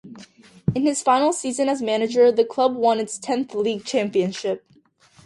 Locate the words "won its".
2.75-3.19